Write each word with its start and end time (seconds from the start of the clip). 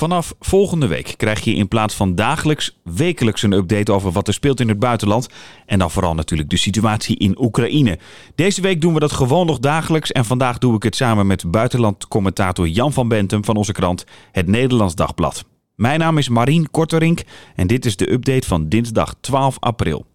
Vanaf 0.00 0.34
volgende 0.38 0.86
week 0.86 1.14
krijg 1.16 1.40
je 1.44 1.54
in 1.54 1.68
plaats 1.68 1.94
van 1.94 2.14
dagelijks 2.14 2.78
wekelijks 2.84 3.42
een 3.42 3.52
update 3.52 3.92
over 3.92 4.10
wat 4.10 4.28
er 4.28 4.34
speelt 4.34 4.60
in 4.60 4.68
het 4.68 4.78
buitenland. 4.78 5.28
En 5.66 5.78
dan 5.78 5.90
vooral 5.90 6.14
natuurlijk 6.14 6.50
de 6.50 6.56
situatie 6.56 7.16
in 7.16 7.36
Oekraïne. 7.40 7.98
Deze 8.34 8.60
week 8.60 8.80
doen 8.80 8.94
we 8.94 9.00
dat 9.00 9.12
gewoon 9.12 9.46
nog 9.46 9.58
dagelijks. 9.58 10.12
En 10.12 10.24
vandaag 10.24 10.58
doe 10.58 10.74
ik 10.76 10.82
het 10.82 10.96
samen 10.96 11.26
met 11.26 11.50
buitenlandcommentator 11.50 12.68
Jan 12.68 12.92
van 12.92 13.08
Bentum 13.08 13.44
van 13.44 13.56
onze 13.56 13.72
krant 13.72 14.04
Het 14.32 14.46
Nederlands 14.46 14.94
Dagblad. 14.94 15.44
Mijn 15.74 15.98
naam 15.98 16.18
is 16.18 16.28
Marien 16.28 16.70
Korterink 16.70 17.22
en 17.54 17.66
dit 17.66 17.86
is 17.86 17.96
de 17.96 18.12
update 18.12 18.46
van 18.46 18.68
dinsdag 18.68 19.14
12 19.20 19.56
april. 19.58 20.06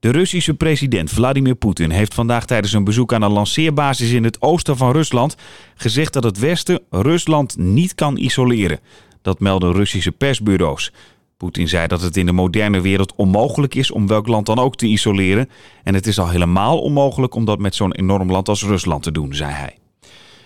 De 0.00 0.10
Russische 0.10 0.54
president 0.54 1.10
Vladimir 1.10 1.54
Poetin 1.54 1.90
heeft 1.90 2.14
vandaag 2.14 2.46
tijdens 2.46 2.72
een 2.72 2.84
bezoek 2.84 3.12
aan 3.12 3.22
een 3.22 3.32
lanceerbasis 3.32 4.10
in 4.10 4.24
het 4.24 4.42
oosten 4.42 4.76
van 4.76 4.92
Rusland 4.92 5.36
gezegd 5.74 6.12
dat 6.12 6.24
het 6.24 6.38
Westen 6.38 6.80
Rusland 6.90 7.56
niet 7.56 7.94
kan 7.94 8.16
isoleren. 8.16 8.80
Dat 9.22 9.40
melden 9.40 9.72
Russische 9.72 10.12
persbureaus. 10.12 10.92
Poetin 11.36 11.68
zei 11.68 11.86
dat 11.86 12.00
het 12.00 12.16
in 12.16 12.26
de 12.26 12.32
moderne 12.32 12.80
wereld 12.80 13.14
onmogelijk 13.16 13.74
is 13.74 13.90
om 13.90 14.06
welk 14.06 14.26
land 14.26 14.46
dan 14.46 14.58
ook 14.58 14.76
te 14.76 14.86
isoleren. 14.86 15.48
En 15.82 15.94
het 15.94 16.06
is 16.06 16.18
al 16.18 16.28
helemaal 16.28 16.80
onmogelijk 16.80 17.34
om 17.34 17.44
dat 17.44 17.58
met 17.58 17.74
zo'n 17.74 17.92
enorm 17.92 18.30
land 18.30 18.48
als 18.48 18.62
Rusland 18.62 19.02
te 19.02 19.12
doen, 19.12 19.34
zei 19.34 19.52
hij. 19.52 19.78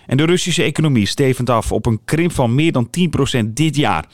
En 0.05 0.17
de 0.17 0.25
Russische 0.25 0.63
economie 0.63 1.05
stevend 1.05 1.49
af 1.49 1.71
op 1.71 1.85
een 1.85 1.99
krimp 2.05 2.31
van 2.31 2.55
meer 2.55 2.71
dan 2.71 2.89
10% 3.43 3.45
dit 3.45 3.75
jaar. 3.75 4.05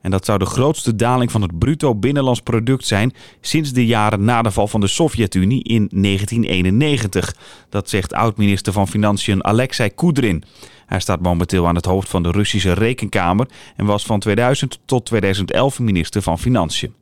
En 0.00 0.12
dat 0.12 0.24
zou 0.24 0.38
de 0.38 0.46
grootste 0.46 0.96
daling 0.96 1.30
van 1.30 1.42
het 1.42 1.58
bruto 1.58 1.94
binnenlands 1.94 2.40
product 2.40 2.86
zijn 2.86 3.12
sinds 3.40 3.72
de 3.72 3.86
jaren 3.86 4.24
na 4.24 4.42
de 4.42 4.50
val 4.50 4.68
van 4.68 4.80
de 4.80 4.86
Sovjet-Unie 4.86 5.62
in 5.62 5.88
1991. 5.90 7.34
Dat 7.68 7.88
zegt 7.88 8.12
oud-minister 8.12 8.72
van 8.72 8.88
Financiën 8.88 9.44
Alexei 9.44 9.94
Kudrin. 9.94 10.42
Hij 10.86 11.00
staat 11.00 11.20
momenteel 11.20 11.66
aan 11.66 11.74
het 11.74 11.84
hoofd 11.84 12.08
van 12.08 12.22
de 12.22 12.30
Russische 12.30 12.72
Rekenkamer 12.72 13.48
en 13.76 13.86
was 13.86 14.04
van 14.04 14.20
2000 14.20 14.78
tot 14.84 15.06
2011 15.06 15.78
minister 15.78 16.22
van 16.22 16.38
Financiën. 16.38 16.94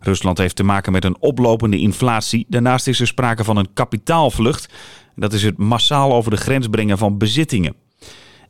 Rusland 0.00 0.38
heeft 0.38 0.56
te 0.56 0.62
maken 0.62 0.92
met 0.92 1.04
een 1.04 1.16
oplopende 1.20 1.78
inflatie. 1.78 2.46
Daarnaast 2.48 2.86
is 2.86 3.00
er 3.00 3.06
sprake 3.06 3.44
van 3.44 3.56
een 3.56 3.72
kapitaalvlucht. 3.74 4.72
Dat 5.16 5.32
is 5.32 5.42
het 5.42 5.58
massaal 5.58 6.12
over 6.12 6.30
de 6.30 6.36
grens 6.36 6.68
brengen 6.68 6.98
van 6.98 7.18
bezittingen. 7.18 7.74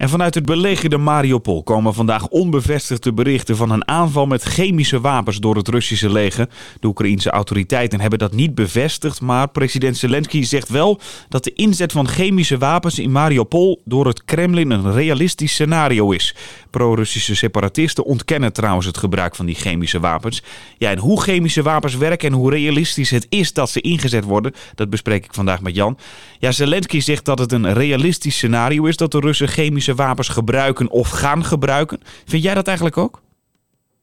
En 0.00 0.08
vanuit 0.08 0.34
het 0.34 0.46
belegerde 0.46 0.98
Mariupol 0.98 1.62
komen 1.62 1.94
vandaag 1.94 2.28
onbevestigde 2.28 3.12
berichten 3.12 3.56
van 3.56 3.70
een 3.70 3.88
aanval 3.88 4.26
met 4.26 4.42
chemische 4.42 5.00
wapens 5.00 5.38
door 5.38 5.56
het 5.56 5.68
Russische 5.68 6.12
leger. 6.12 6.48
De 6.80 6.86
Oekraïense 6.86 7.30
autoriteiten 7.30 8.00
hebben 8.00 8.18
dat 8.18 8.32
niet 8.32 8.54
bevestigd, 8.54 9.20
maar 9.20 9.48
president 9.48 9.96
Zelensky 9.96 10.42
zegt 10.42 10.68
wel 10.68 11.00
dat 11.28 11.44
de 11.44 11.52
inzet 11.52 11.92
van 11.92 12.08
chemische 12.08 12.58
wapens 12.58 12.98
in 12.98 13.12
Mariupol 13.12 13.82
door 13.84 14.06
het 14.06 14.24
Kremlin 14.24 14.70
een 14.70 14.92
realistisch 14.92 15.52
scenario 15.52 16.10
is. 16.10 16.34
Pro-Russische 16.70 17.36
separatisten 17.36 18.04
ontkennen 18.04 18.52
trouwens 18.52 18.86
het 18.86 18.98
gebruik 18.98 19.34
van 19.34 19.46
die 19.46 19.54
chemische 19.54 20.00
wapens. 20.00 20.42
Ja, 20.78 20.90
en 20.90 20.98
hoe 20.98 21.22
chemische 21.22 21.62
wapens 21.62 21.96
werken 21.96 22.28
en 22.28 22.34
hoe 22.34 22.50
realistisch 22.50 23.10
het 23.10 23.26
is 23.28 23.52
dat 23.52 23.70
ze 23.70 23.80
ingezet 23.80 24.24
worden, 24.24 24.52
dat 24.74 24.90
bespreek 24.90 25.24
ik 25.24 25.34
vandaag 25.34 25.60
met 25.60 25.74
Jan. 25.74 25.98
Ja, 26.38 26.52
Zelensky 26.52 27.00
zegt 27.00 27.24
dat 27.24 27.38
het 27.38 27.52
een 27.52 27.72
realistisch 27.72 28.36
scenario 28.36 28.84
is 28.84 28.96
dat 28.96 29.12
de 29.12 29.20
Russen 29.20 29.48
chemische 29.48 29.94
wapens 29.94 30.28
gebruiken 30.28 30.90
of 30.90 31.08
gaan 31.08 31.44
gebruiken. 31.44 32.00
Vind 32.24 32.42
jij 32.42 32.54
dat 32.54 32.66
eigenlijk 32.66 32.96
ook? 32.96 33.20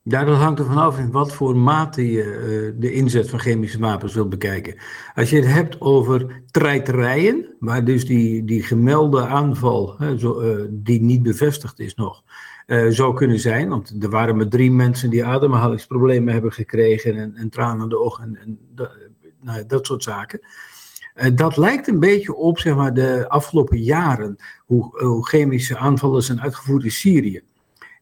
Ja, 0.10 0.24
dat 0.24 0.38
hangt 0.38 0.60
er 0.60 0.66
vanaf 0.66 0.98
in 0.98 1.12
wat 1.12 1.34
voor 1.34 1.58
mate 1.58 2.12
je 2.12 2.24
uh, 2.24 2.82
de 2.82 2.94
inzet 2.94 3.30
van 3.30 3.40
chemische 3.40 3.80
wapens 3.80 4.14
wilt 4.14 4.30
bekijken. 4.30 4.76
Als 5.16 5.30
je 5.30 5.36
het 5.36 5.48
hebt 5.48 5.82
over 5.82 6.42
treiterijen, 6.52 7.56
waar 7.60 7.86
dus 7.86 8.06
die, 8.06 8.46
die 8.46 8.64
gemelde 8.64 9.26
aanval, 9.26 9.96
hè, 9.98 10.18
zo, 10.18 10.42
uh, 10.42 10.66
die 10.70 11.02
niet 11.02 11.24
bevestigd 11.24 11.80
is 11.80 11.96
nog, 11.96 12.24
uh, 12.68 12.88
zou 12.90 13.14
kunnen 13.16 13.40
zijn. 13.40 13.70
Want 13.70 13.94
er 14.00 14.10
waren 14.10 14.36
maar 14.36 14.48
drie 14.48 14.72
mensen 14.72 15.10
die 15.10 15.26
ademhalingsproblemen 15.26 16.34
hebben 16.34 16.52
gekregen 16.52 17.18
en, 17.18 17.36
en 17.36 17.50
tranen 17.50 17.84
in 17.84 17.90
de 17.90 18.00
ogen 18.00 18.24
en, 18.24 18.38
en 18.42 18.60
dat, 18.76 18.92
nou, 19.42 19.66
dat 19.68 19.86
soort 19.86 20.04
zaken. 20.04 20.40
Uh, 21.16 21.36
dat 21.36 21.58
lijkt 21.58 21.88
een 21.88 22.00
beetje 22.00 22.36
op 22.36 22.60
zeg 22.60 22.76
maar, 22.76 22.94
de 22.94 23.26
afgelopen 23.28 23.78
jaren, 23.84 24.36
hoe, 24.66 25.04
hoe 25.04 25.28
chemische 25.28 25.78
aanvallen 25.78 26.24
zijn 26.24 26.42
uitgevoerd 26.42 26.84
in 26.84 26.92
Syrië. 26.92 27.42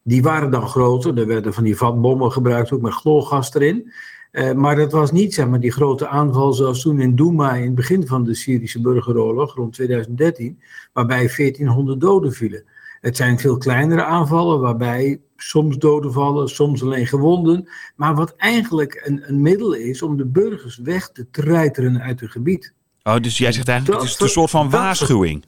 Die 0.02 0.22
waren 0.22 0.50
dan 0.50 0.68
groter, 0.68 1.18
er 1.18 1.26
werden 1.26 1.54
van 1.54 1.64
die 1.64 1.76
vatbommen 1.76 2.32
gebruikt, 2.32 2.72
ook 2.72 2.80
met 2.80 2.92
chloorgas 2.92 3.54
erin. 3.54 3.92
Maar 4.54 4.76
dat 4.76 4.92
was 4.92 5.12
niet 5.12 5.34
zeg 5.34 5.48
maar, 5.48 5.60
die 5.60 5.72
grote 5.72 6.08
aanval 6.08 6.52
zoals 6.52 6.82
toen 6.82 7.00
in 7.00 7.16
Douma 7.16 7.54
in 7.54 7.64
het 7.64 7.74
begin 7.74 8.06
van 8.06 8.24
de 8.24 8.34
Syrische 8.34 8.80
burgeroorlog, 8.80 9.54
rond 9.54 9.72
2013, 9.72 10.60
waarbij 10.92 11.30
1400 11.36 12.00
doden 12.00 12.32
vielen. 12.32 12.64
Het 13.06 13.16
zijn 13.16 13.38
veel 13.38 13.56
kleinere 13.56 14.04
aanvallen, 14.04 14.60
waarbij 14.60 15.20
soms 15.36 15.76
doden 15.76 16.12
vallen, 16.12 16.48
soms 16.48 16.82
alleen 16.82 17.06
gewonden. 17.06 17.68
Maar 17.96 18.14
wat 18.14 18.34
eigenlijk 18.36 19.02
een, 19.04 19.28
een 19.28 19.42
middel 19.42 19.72
is 19.72 20.02
om 20.02 20.16
de 20.16 20.26
burgers 20.26 20.76
weg 20.76 21.08
te 21.08 21.30
treiteren 21.30 22.00
uit 22.00 22.20
het 22.20 22.30
gebied. 22.30 22.74
Oh, 23.02 23.16
dus 23.16 23.38
jij 23.38 23.52
zegt 23.52 23.68
eigenlijk, 23.68 23.98
dat, 24.00 24.08
het 24.08 24.18
is 24.18 24.26
een 24.26 24.32
soort 24.32 24.50
van 24.50 24.70
waarschuwing. 24.70 25.44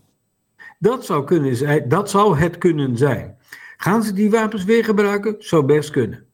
Dat, 0.56 0.96
dat, 0.96 1.04
zou 1.04 1.24
kunnen 1.24 1.56
zijn, 1.56 1.88
dat 1.88 2.10
zou 2.10 2.38
het 2.38 2.58
kunnen 2.58 2.96
zijn. 2.96 3.36
Gaan 3.76 4.02
ze 4.02 4.12
die 4.12 4.30
wapens 4.30 4.64
weer 4.64 4.84
gebruiken? 4.84 5.36
Zou 5.38 5.64
best 5.64 5.90
kunnen. 5.90 6.24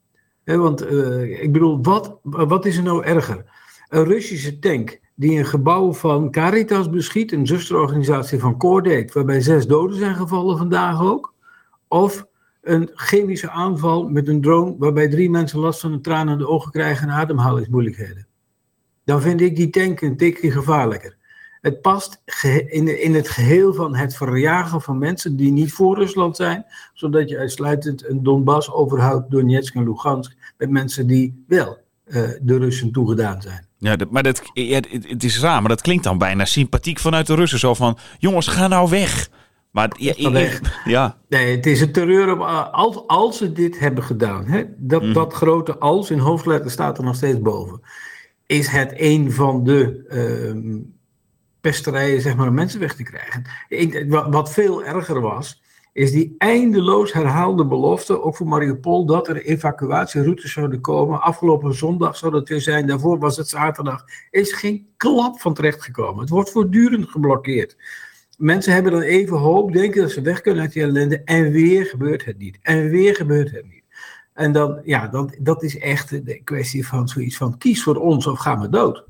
He, 0.45 0.57
want 0.57 0.91
uh, 0.93 1.43
ik 1.43 1.53
bedoel, 1.53 1.79
wat, 1.83 2.19
wat 2.23 2.67
is 2.67 2.77
er 2.77 2.83
nou 2.83 3.05
erger? 3.05 3.45
Een 3.89 4.05
Russische 4.05 4.59
tank 4.59 5.01
die 5.15 5.39
een 5.39 5.45
gebouw 5.45 5.93
van 5.93 6.31
Caritas 6.31 6.91
beschiet, 6.91 7.33
een 7.33 7.47
zusterorganisatie 7.47 8.39
van 8.39 8.57
Cordate, 8.57 9.13
waarbij 9.13 9.41
zes 9.41 9.67
doden 9.67 9.99
zijn 9.99 10.15
gevallen 10.15 10.59
vandaag 10.59 11.03
ook. 11.03 11.35
Of 11.89 12.27
een 12.63 12.91
chemische 12.95 13.51
aanval 13.51 14.09
met 14.09 14.29
een 14.29 14.41
drone 14.41 14.75
waarbij 14.79 15.09
drie 15.09 15.31
mensen 15.31 15.59
last 15.59 15.81
van 15.81 15.93
een 15.93 16.03
traan 16.03 16.29
in 16.29 16.39
de 16.39 16.49
ogen 16.49 16.71
krijgen 16.71 17.09
en 17.09 17.15
ademhalingsmoeilijkheden. 17.15 18.27
Dan 19.05 19.21
vind 19.21 19.41
ik 19.41 19.57
die 19.57 19.71
tank 19.71 20.01
een 20.01 20.17
tikje 20.17 20.51
gevaarlijker. 20.51 21.17
Het 21.61 21.81
past 21.81 22.23
in, 22.67 23.15
het 23.15 23.29
geheel 23.29 23.75
van 23.75 23.97
het 23.97 24.17
verjagen 24.17 24.81
van 24.81 24.99
mensen 24.99 25.37
die 25.37 25.53
niet 25.53 25.73
voor 25.73 25.99
Rusland 25.99 26.37
zijn, 26.37 26.65
zodat 26.93 27.29
je 27.29 27.39
uitsluitend 27.39 28.09
een 28.09 28.23
Donbass 28.23 28.73
overhoudt, 28.73 29.31
Donetsk 29.31 29.75
en 29.75 29.85
Lugansk, 29.85 30.37
met 30.59 30.71
mensen 30.71 31.07
die 31.07 31.45
wel 31.47 31.79
uh, 32.07 32.29
de 32.43 32.59
Russen 32.59 32.93
toegedaan 32.93 33.43
zijn. 33.43 33.67
Ja, 33.85 33.97
maar 34.11 34.23
dat, 34.23 34.43
ja, 34.53 34.81
het 34.91 35.25
is 35.25 35.41
raar, 35.41 35.61
maar 35.61 35.69
dat 35.69 35.81
klinkt 35.81 36.05
dan 36.05 36.19
bijna 36.19 36.45
sympathiek 36.45 36.99
vanuit 36.99 37.27
de 37.27 37.35
Russen. 37.35 37.59
Zo 37.59 37.75
van, 37.75 37.99
jongens, 38.19 38.47
ga 38.47 38.69
nou 38.69 38.91
weg. 38.91 39.29
Maar 39.71 39.91
ja, 39.97 40.51
ja. 40.85 41.19
Nee, 41.29 41.57
het 41.57 41.67
is 41.67 41.81
een 41.81 41.93
terreur 41.93 42.33
op, 42.33 42.41
als, 42.73 43.07
als 43.07 43.37
ze 43.37 43.53
dit 43.53 43.79
hebben 43.79 44.05
gedaan. 44.05 44.47
Hè, 44.47 44.65
dat, 44.77 45.03
mm. 45.03 45.13
dat 45.13 45.33
grote 45.33 45.79
als 45.79 46.11
in 46.11 46.19
hoofdletter 46.19 46.71
staat 46.71 46.99
er 46.99 47.05
nog 47.05 47.17
steeds 47.17 47.41
boven. 47.41 47.81
Is 48.47 48.67
het 48.67 48.93
een 48.97 49.33
van 49.33 49.65
de 49.65 50.05
uh, 50.09 50.77
pesterijen, 51.61 52.21
zeg 52.21 52.37
maar, 52.37 52.49
om 52.49 52.55
mensen 52.55 52.81
weg 52.81 52.95
te 52.95 53.03
krijgen. 53.03 53.45
Ik, 53.69 54.05
wat, 54.09 54.27
wat 54.29 54.53
veel 54.53 54.85
erger 54.85 55.21
was, 55.21 55.63
is 55.95 56.13
die 56.13 56.35
eindeloos 56.39 57.13
herhaalde 57.13 57.67
belofte, 57.67 58.23
ook 58.23 58.37
voor 58.37 58.47
Mariupol, 58.47 59.07
dat 59.07 59.29
er 59.29 59.45
evacuatieroutes 59.45 60.53
zouden 60.53 60.81
komen. 60.81 61.21
Afgelopen 61.21 61.75
zondag 61.75 62.17
zou 62.17 62.33
dat 62.33 62.49
weer 62.49 62.61
zijn, 62.61 62.87
daarvoor 62.87 63.19
was 63.19 63.37
het 63.37 63.49
zaterdag. 63.49 64.05
Er 64.31 64.41
is 64.41 64.53
geen 64.53 64.87
klap 64.97 65.41
van 65.41 65.55
terecht 65.55 65.83
gekomen. 65.83 66.21
Het 66.21 66.29
wordt 66.29 66.51
voortdurend 66.51 67.09
geblokkeerd. 67.09 67.77
Mensen 68.39 68.73
hebben 68.73 68.93
dan 68.93 69.01
even 69.01 69.37
hoop, 69.37 69.73
denken 69.73 70.03
dat 70.03 70.11
ze 70.11 70.21
weg 70.21 70.41
kunnen 70.41 70.63
uit 70.63 70.73
die 70.73 70.83
ellende, 70.83 71.23
en 71.25 71.51
weer 71.51 71.85
gebeurt 71.85 72.25
het 72.25 72.39
niet. 72.39 72.59
En 72.63 72.89
weer 72.89 73.15
gebeurt 73.15 73.51
het 73.51 73.65
niet. 73.65 73.83
En 74.33 74.53
dan, 74.53 74.81
ja, 74.85 75.09
dan, 75.09 75.35
dat 75.41 75.63
is 75.63 75.79
echt 75.79 76.27
de 76.27 76.41
kwestie 76.45 76.87
van 76.87 77.09
zoiets 77.09 77.37
van, 77.37 77.59
kies 77.59 77.83
voor 77.83 77.97
ons 77.97 78.27
of 78.27 78.39
ga 78.39 78.55
maar 78.55 78.71
dood. 78.71 79.05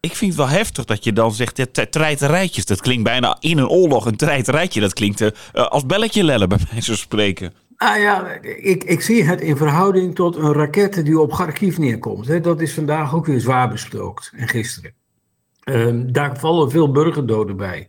Ik 0.00 0.16
vind 0.16 0.30
het 0.30 0.40
wel 0.40 0.58
heftig 0.58 0.84
dat 0.84 1.04
je 1.04 1.12
dan 1.12 1.32
zegt, 1.32 1.56
ja, 1.56 1.86
treiterijtjes. 1.90 2.64
Dat 2.64 2.80
klinkt 2.80 3.04
bijna 3.04 3.36
in 3.40 3.58
een 3.58 3.68
oorlog, 3.68 4.06
een 4.06 4.16
treiterijtje. 4.16 4.80
Dat 4.80 4.92
klinkt 4.92 5.20
uh, 5.20 5.30
als 5.52 5.86
belletje 5.86 6.24
lellen, 6.24 6.48
bij 6.48 6.58
mij 6.72 6.80
zo 6.80 6.94
spreken. 6.94 7.52
Ah 7.76 7.98
ja, 7.98 8.26
ik, 8.42 8.84
ik 8.84 9.00
zie 9.00 9.24
het 9.24 9.40
in 9.40 9.56
verhouding 9.56 10.14
tot 10.14 10.36
een 10.36 10.52
raket 10.52 11.04
die 11.04 11.20
op 11.20 11.30
Kharkiv 11.30 11.76
neerkomt. 11.76 12.42
Dat 12.44 12.60
is 12.60 12.74
vandaag 12.74 13.14
ook 13.14 13.26
weer 13.26 13.40
zwaar 13.40 13.68
bestookt, 13.68 14.32
en 14.36 14.48
gisteren. 14.48 14.92
Um, 15.64 16.12
daar 16.12 16.38
vallen 16.38 16.70
veel 16.70 16.90
burgerdoden 16.90 17.56
bij. 17.56 17.88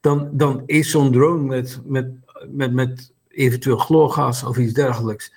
Dan, 0.00 0.28
dan 0.32 0.62
is 0.66 0.90
zo'n 0.90 1.12
drone 1.12 1.42
met, 1.42 1.80
met, 1.84 2.06
met, 2.48 2.72
met 2.72 3.12
eventueel 3.28 3.76
chloorgas 3.76 4.44
of 4.44 4.56
iets 4.56 4.72
dergelijks 4.72 5.32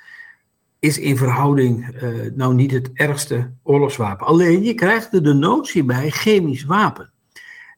is 0.84 0.98
in 1.00 1.18
verhouding 1.18 2.04
uh, 2.04 2.32
nou 2.36 2.54
niet 2.54 2.72
het 2.72 2.90
ergste 2.94 3.52
oorlogswapen. 3.64 4.28
Alleen 4.28 4.64
je 4.64 4.74
krijgt 4.74 5.14
er 5.14 5.24
de 5.24 5.34
notie 5.34 5.84
bij 5.84 6.10
chemisch 6.10 6.64
wapen. 6.64 7.12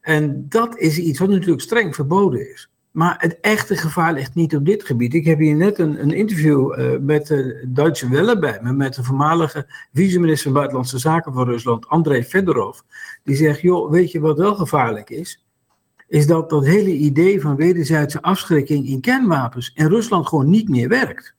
En 0.02 0.46
dat 0.50 0.78
is 0.78 0.98
iets 0.98 1.19
wat 1.19 1.30
natuurlijk 1.30 1.62
streng 1.62 1.96
verboden 1.96 2.52
is. 2.52 2.69
Maar 2.92 3.16
het 3.18 3.40
echte 3.40 3.75
gevaar 3.75 4.13
ligt 4.13 4.36
niet 4.36 4.56
op 4.56 4.66
dit 4.66 4.84
gebied. 4.84 5.13
Ik 5.13 5.25
heb 5.25 5.40
hier 5.40 5.56
net 5.56 5.80
een, 5.80 6.02
een 6.02 6.12
interview 6.12 6.80
uh, 6.80 7.00
met 7.00 7.28
de 7.28 7.66
Duitse 7.68 8.10
Welle 8.10 8.40
bij 8.40 8.60
me, 8.62 8.74
met 8.74 8.94
de 8.94 9.04
voormalige 9.04 9.68
vice-minister 9.94 10.44
van 10.44 10.54
Buitenlandse 10.54 10.98
Zaken 10.98 11.34
van 11.34 11.46
Rusland, 11.46 11.88
Andrei 11.88 12.24
Fedorov. 12.24 12.80
Die 13.24 13.36
zegt, 13.36 13.62
joh, 13.62 13.92
weet 13.92 14.12
je 14.12 14.19
wat 14.19 14.38
wel 14.38 14.56
gevaarlijk 14.56 15.10
is? 15.10 15.46
Is 16.07 16.28
dat 16.28 16.50
dat 16.50 16.66
hele 16.66 16.94
idee 16.94 17.42
van 17.42 17.56
wederzijdse 17.56 18.22
afschrikking 18.22 18.88
in 18.88 19.02
kernwapens 19.02 19.72
in 19.75 19.88
Rusland 19.88 20.28
gewoon 20.28 20.50
niet 20.50 20.69
meer 20.69 20.88
werkt. 20.88 21.36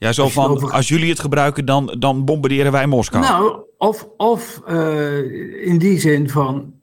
Ja, 0.00 0.12
zo 0.12 0.28
van, 0.28 0.50
over- 0.50 0.70
als 0.72 0.88
jullie 0.88 1.08
het 1.08 1.20
gebruiken, 1.20 1.64
dan, 1.64 1.96
dan 1.98 2.24
bombarderen 2.24 2.72
wij 2.72 2.86
Moskou. 2.86 3.24
Nou, 3.24 3.60
of, 3.78 4.08
of 4.16 4.62
eh, 4.66 5.66
in 5.66 5.78
die 5.78 5.98
zin 5.98 6.28
van 6.28 6.74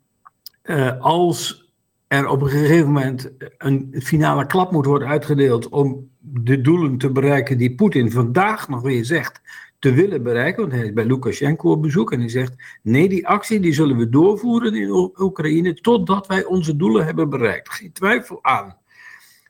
eh, 0.62 1.00
als 1.02 1.66
er 2.08 2.28
op 2.28 2.42
een 2.42 2.50
gegeven 2.50 2.86
moment 2.86 3.32
een 3.58 3.96
finale 4.04 4.46
klap 4.46 4.72
moet 4.72 4.86
worden 4.86 5.08
uitgedeeld 5.08 5.70
om 5.70 6.10
de 6.20 6.62
doelen 6.62 6.98
te 6.98 7.12
bereiken 7.12 7.58
die 7.58 7.76
Poetin 7.76 8.12
vandaag 8.12 8.70
nog 8.70 8.82
weer 8.82 9.06
zegt 9.06 9.42
te 9.80 9.94
willen 9.94 10.24
bereiken, 10.24 10.62
want 10.62 10.74
hij 10.74 10.86
is 10.86 10.94
bij 10.94 11.06
Lukashenko 11.06 11.72
op 11.72 11.82
bezoek 11.82 12.12
en 12.12 12.20
hij 12.20 12.30
zegt 12.30 12.54
nee, 12.84 13.10
die 13.10 13.28
actie 13.28 13.60
die 13.60 13.74
zullen 13.74 13.98
we 13.98 14.10
doorvoeren 14.10 14.76
in 14.76 14.92
O- 14.92 15.12
Oekraïne 15.18 15.74
totdat 15.74 16.28
wij 16.28 16.46
onze 16.46 16.76
doelen 16.76 17.06
hebben 17.06 17.30
bereikt. 17.30 17.70
Geen 17.70 17.92
twijfel 17.92 18.40
aan. 18.42 18.78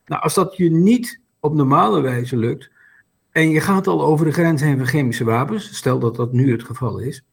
Nou, 0.06 0.22
als 0.22 0.34
dat 0.34 0.58
je 0.58 0.72
niet 0.72 1.20
op 1.40 1.54
normale 1.54 2.02
wijze 2.02 2.38
lukt, 2.38 2.70
en 3.38 3.50
je 3.50 3.62
gaat 3.62 3.88
al 3.88 4.04
over 4.04 4.26
de 4.26 4.32
grens 4.32 4.62
heen 4.62 4.78
van 4.78 4.86
chemische 4.88 5.24
wapens, 5.24 5.76
stel 5.76 6.00
dat 6.00 6.16
dat 6.16 6.34
nu 6.34 6.52
het 6.52 6.64
geval 6.64 7.00
is, 7.00 7.24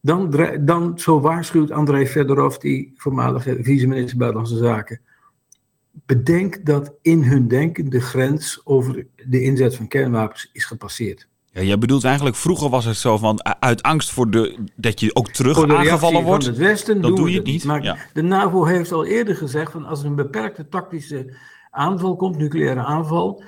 dan, 0.00 0.30
dan 0.60 0.98
zo 0.98 1.20
waarschuwt 1.20 1.70
Andrei 1.70 2.06
Fedorov, 2.06 2.56
die 2.56 2.92
voormalige 2.96 3.58
vice-minister 3.60 4.16
Buitenlandse 4.18 4.56
Zaken, 4.56 5.00
bedenk 6.06 6.64
dat 6.64 6.92
in 7.02 7.22
hun 7.22 7.48
denken 7.48 7.90
de 7.90 8.00
grens 8.00 8.60
over 8.64 9.06
de 9.26 9.42
inzet 9.42 9.76
van 9.76 9.88
kernwapens 9.88 10.50
is 10.52 10.64
gepasseerd. 10.64 11.28
Ja, 11.50 11.62
jij 11.62 11.78
bedoelt 11.78 12.04
eigenlijk, 12.04 12.36
vroeger 12.36 12.70
was 12.70 12.84
het 12.84 12.96
zo 12.96 13.16
van, 13.16 13.44
uit 13.60 13.82
angst 13.82 14.10
voor 14.10 14.30
de, 14.30 14.58
dat 14.74 15.00
je 15.00 15.14
ook 15.14 15.28
terug 15.30 15.56
Voor 15.56 15.66
de 15.66 15.76
aangevallen 15.76 16.22
wordt. 16.22 16.44
van 16.44 16.52
het 16.52 16.62
Westen 16.62 17.00
doen 17.02 17.14
doe 17.14 17.30
je 17.30 17.36
dat 17.36 17.44
het 17.44 17.52
niet. 17.52 17.64
Maar 17.64 17.82
Ja. 17.82 17.96
de 18.12 18.22
NAVO 18.22 18.64
heeft 18.64 18.92
al 18.92 19.04
eerder 19.04 19.36
gezegd 19.36 19.72
van 19.72 19.84
als 19.84 20.00
er 20.00 20.06
een 20.06 20.14
beperkte 20.14 20.68
tactische 20.68 21.36
aanval 21.70 22.16
komt, 22.16 22.36
nucleaire 22.36 22.80
aanval, 22.84 23.42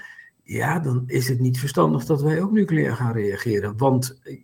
ja, 0.49 0.79
dan 0.79 1.03
is 1.07 1.29
het 1.29 1.41
niet 1.41 1.59
verstandig 1.59 2.05
dat 2.05 2.23
wij 2.23 2.43
ook 2.43 2.53
nucleair 2.53 2.97
gaan 2.97 3.13
reageren. 3.13 3.77
Want 3.77 4.19
eh, 4.23 4.37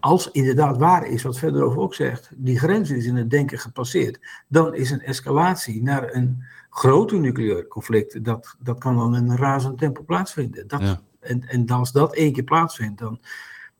als 0.00 0.30
inderdaad 0.30 0.76
waar 0.78 1.06
is 1.06 1.22
wat 1.22 1.38
Fedorov 1.38 1.76
ook 1.76 1.94
zegt, 1.94 2.30
die 2.36 2.58
grens 2.58 2.90
is 2.90 3.06
in 3.06 3.16
het 3.16 3.30
denken 3.30 3.58
gepasseerd, 3.58 4.20
dan 4.48 4.74
is 4.74 4.90
een 4.90 5.00
escalatie 5.00 5.82
naar 5.82 6.14
een 6.14 6.42
groter 6.70 7.20
nucleair 7.20 7.66
conflict, 7.66 8.24
dat, 8.24 8.56
dat 8.58 8.78
kan 8.78 8.96
dan 8.96 9.16
in 9.16 9.28
een 9.28 9.36
razend 9.36 9.78
tempo 9.78 10.02
plaatsvinden. 10.02 10.68
Dat, 10.68 10.80
Ja. 10.80 11.00
en, 11.20 11.48
en 11.48 11.66
als 11.66 11.92
dat 11.92 12.14
één 12.14 12.32
keer 12.32 12.44
plaatsvindt, 12.44 12.98
dan 12.98 13.20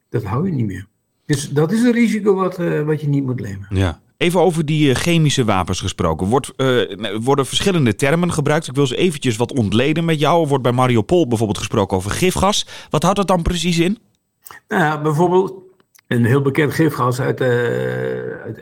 dat 0.09 0.25
hou 0.25 0.47
je 0.47 0.53
niet 0.53 0.67
meer. 0.67 0.87
Dus 1.25 1.51
dat 1.51 1.73
is 1.73 1.83
een 1.83 1.93
risico 1.93 2.35
wat, 2.35 2.59
eh, 2.59 2.83
wat 2.83 3.01
je 3.01 3.09
niet 3.09 3.25
moet 3.25 3.41
nemen. 3.41 3.67
Ja. 3.71 4.01
Even 4.23 4.41
over 4.41 4.65
die 4.67 4.91
eh, 4.91 4.97
chemische 4.97 5.45
wapens 5.45 5.81
gesproken. 5.81 6.27
Wordt, 6.27 6.53
eh, 6.57 7.17
worden 7.21 7.47
verschillende 7.47 7.95
termen 7.95 8.33
gebruikt. 8.33 8.69
Ik 8.69 8.75
wil 8.75 8.87
ze 8.87 8.97
eventjes 8.97 9.37
wat 9.37 9.53
ontleden 9.53 10.05
met 10.05 10.21
jou. 10.21 10.43
Er 10.43 10.49
wordt 10.49 10.63
bij 10.63 10.73
Mariupol 10.73 11.27
bijvoorbeeld 11.29 11.59
gesproken 11.59 11.97
over 11.97 12.11
gifgas. 12.11 12.67
Wat 12.91 13.03
houdt 13.03 13.19
dat 13.19 13.27
dan 13.27 13.43
precies 13.43 13.79
in? 13.79 13.99
Nou 14.69 14.83
ja, 14.83 15.03
bijvoorbeeld 15.03 15.55
een 16.07 16.25
heel 16.25 16.43
bekend 16.43 16.73
gifgas 16.73 17.21
uit, 17.21 17.41
eh, 17.41 17.49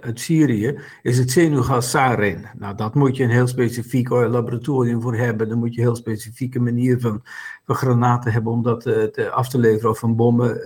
uit, 0.00 0.20
Syrië 0.20 0.78
is 1.02 1.18
het 1.18 1.30
zenuwgas 1.30 1.90
sarin. 1.90 2.46
Nou, 2.58 2.76
dat 2.76 2.94
moet 2.94 3.16
je 3.16 3.24
een 3.24 3.30
heel 3.30 3.46
specifiek 3.46 4.08
laboratorium 4.08 5.00
voor 5.02 5.16
hebben. 5.16 5.48
Dan 5.48 5.58
moet 5.58 5.74
je 5.74 5.80
een 5.80 5.86
heel 5.86 5.96
specifieke 5.96 6.60
manier 6.60 7.00
van, 7.00 7.22
van 7.64 7.74
granaten 7.74 8.32
hebben 8.32 8.52
om 8.52 8.62
dat 8.62 8.80
te, 8.80 9.30
af 9.32 9.48
te 9.48 9.58
leveren 9.58 9.90
of 9.90 9.98
van 9.98 10.16
bommen. 10.16 10.60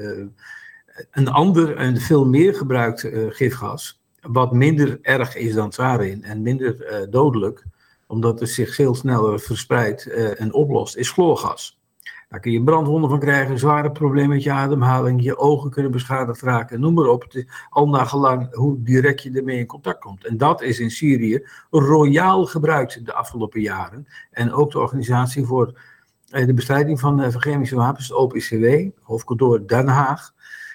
Een 1.10 1.28
ander 1.28 1.76
en 1.76 2.00
veel 2.00 2.26
meer 2.26 2.54
gebruikt 2.54 3.08
gifgas, 3.28 4.03
wat 4.26 4.52
minder 4.52 4.98
erg 5.02 5.36
is 5.36 5.54
dan 5.54 5.72
sarin 5.72 6.24
en 6.24 6.42
minder 6.42 6.84
eh, 6.84 7.06
dodelijk, 7.10 7.64
omdat 8.06 8.40
het 8.40 8.48
zich 8.48 8.74
veel 8.74 8.94
sneller 8.94 9.40
verspreidt 9.40 10.06
eh, 10.06 10.40
en 10.40 10.52
oplost, 10.52 10.96
is 10.96 11.10
chloorgas. 11.10 11.78
Daar 12.28 12.40
kun 12.42 12.52
je 12.52 12.62
brandwonden 12.62 13.10
van 13.10 13.18
krijgen, 13.18 13.58
zware 13.58 13.92
problemen 13.92 14.28
met 14.28 14.42
je 14.42 14.50
ademhaling, 14.50 15.22
je 15.22 15.38
ogen 15.38 15.70
kunnen 15.70 15.90
beschadigd 15.90 16.40
raken, 16.40 16.80
noem 16.80 16.94
maar 16.94 17.06
op. 17.06 17.22
Het 17.22 17.34
is 17.34 17.46
al 17.70 17.88
nagelang 17.88 18.54
hoe 18.54 18.82
direct 18.82 19.22
je 19.22 19.30
ermee 19.30 19.58
in 19.58 19.66
contact 19.66 20.00
komt. 20.00 20.26
En 20.26 20.36
dat 20.36 20.62
is 20.62 20.80
in 20.80 20.90
Syrië 20.90 21.46
royaal 21.70 22.44
gebruikt 22.46 23.06
de 23.06 23.12
afgelopen 23.12 23.60
jaren. 23.60 24.06
En 24.30 24.52
ook 24.52 24.70
de 24.70 24.78
Organisatie 24.78 25.44
voor 25.44 25.80
eh, 26.30 26.46
de 26.46 26.54
Bestrijding 26.54 27.00
van 27.00 27.22
eh, 27.22 27.30
van 27.30 27.40
Chemische 27.40 27.76
Wapens, 27.76 28.08
de 28.08 28.16
OPCW, 28.16 28.66
hoofdkantoor 29.02 29.66
Den 29.66 29.88
Haag, 29.88 30.32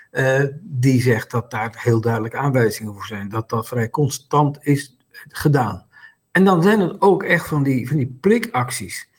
eh, 0.10 0.44
die 0.62 1.02
zegt 1.02 1.32
dat 1.32 1.52
daar 1.52 1.76
heel 1.78 2.02
duidelijk 2.02 2.36
aanwijzingen 2.36 2.94
voor 2.94 3.06
zijn. 3.06 3.30
Dat 3.30 3.50
dat 3.50 3.68
vrij 3.68 3.90
constant 3.90 4.58
is 4.62 4.98
gedaan. 5.28 5.86
En 6.32 6.44
dan 6.46 6.64
zijn 6.64 6.80
het 6.80 7.02
ook 7.02 7.24
echt 7.24 7.48
van 7.48 7.64
die, 7.64 7.88
van 7.88 7.98
die 7.98 8.18
prikacties. 8.22 9.10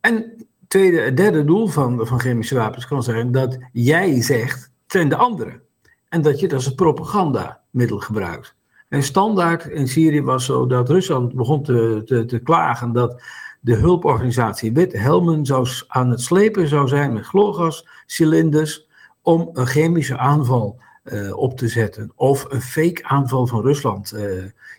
En 0.00 0.46
tweede, 0.68 1.00
het 1.00 1.16
derde 1.16 1.44
doel 1.44 1.66
van, 1.66 2.06
van 2.06 2.20
chemische 2.20 2.54
wapens 2.54 2.86
kan 2.86 3.02
zijn 3.02 3.32
dat 3.32 3.58
jij 3.72 4.22
zegt, 4.22 4.70
zijn 4.86 5.08
de 5.08 5.16
anderen. 5.16 5.62
En 6.08 6.22
dat 6.22 6.40
je 6.40 6.48
dat 6.48 6.56
als 6.56 6.66
een 6.66 6.74
propagandamiddel 6.74 7.98
gebruikt. 7.98 8.54
En 8.88 9.02
standaard 9.02 9.64
in 9.64 9.88
Syrië 9.88 10.22
was 10.22 10.44
zo 10.44 10.66
dat 10.66 10.88
Rusland 10.88 11.34
begon 11.34 11.62
te, 11.62 12.02
te, 12.04 12.24
te 12.24 12.38
klagen 12.38 12.92
dat 12.92 13.22
de 13.60 13.74
hulporganisatie 13.74 14.72
Witte 14.72 14.96
Helmen 14.96 15.46
zou, 15.46 15.68
aan 15.88 16.10
het 16.10 16.20
slepen 16.20 16.68
zou 16.68 16.88
zijn 16.88 17.12
met 17.12 17.26
chloorgascilinders 17.26 18.86
om 19.22 19.50
een 19.52 19.66
chemische 19.66 20.18
aanval 20.18 20.80
eh, 21.02 21.36
op 21.36 21.58
te 21.58 21.68
zetten. 21.68 22.12
Of 22.16 22.46
een 22.48 22.62
fake 22.62 23.04
aanval 23.04 23.46
van 23.46 23.60
Rusland 23.60 24.12
eh, 24.12 24.24